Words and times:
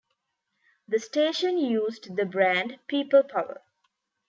The 0.87 0.97
station 0.97 1.59
used 1.59 2.15
the 2.15 2.25
brand 2.25 2.79
"People 2.87 3.21
Power". 3.21 3.61